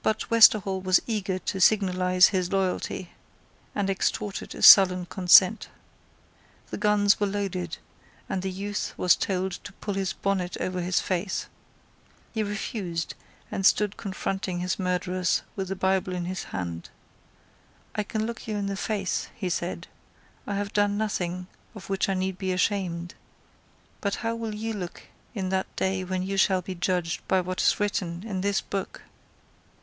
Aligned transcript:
But 0.00 0.30
Westerhall 0.30 0.80
was 0.80 1.02
eager 1.06 1.38
to 1.40 1.60
signalise 1.60 2.28
his 2.28 2.50
loyalty, 2.50 3.10
and 3.74 3.90
extorted 3.90 4.54
a 4.54 4.62
sullen 4.62 5.04
consent. 5.04 5.68
The 6.70 6.78
guns 6.78 7.20
were 7.20 7.26
loaded, 7.26 7.76
and 8.26 8.40
the 8.40 8.50
youth 8.50 8.94
was 8.96 9.14
told 9.14 9.52
to 9.64 9.72
pull 9.74 9.92
his 9.92 10.14
bonnet 10.14 10.56
over 10.60 10.80
his 10.80 10.98
face. 11.00 11.46
He 12.32 12.42
refused, 12.42 13.14
and 13.50 13.66
stood 13.66 13.98
confronting 13.98 14.60
his 14.60 14.78
murderers 14.78 15.42
with 15.56 15.68
the 15.68 15.76
Bible 15.76 16.14
in 16.14 16.24
his 16.24 16.44
hand. 16.44 16.88
"I 17.94 18.02
can 18.02 18.24
look 18.24 18.48
you 18.48 18.56
in 18.56 18.64
the 18.64 18.76
face," 18.78 19.28
he 19.34 19.50
said; 19.50 19.88
"I 20.46 20.54
have 20.54 20.72
done 20.72 20.96
nothing 20.96 21.48
of 21.74 21.90
which 21.90 22.08
I 22.08 22.14
need 22.14 22.38
be 22.38 22.52
ashamed. 22.52 23.14
But 24.00 24.14
how 24.14 24.34
will 24.36 24.54
you 24.54 24.72
look 24.72 25.02
in 25.34 25.50
that 25.50 25.66
day 25.76 26.02
when 26.02 26.22
you 26.22 26.38
shall 26.38 26.62
be 26.62 26.74
judged 26.74 27.28
by 27.28 27.42
what 27.42 27.60
is 27.60 27.78
written 27.78 28.24
in 28.26 28.40
this 28.40 28.62
book?" 28.62 29.02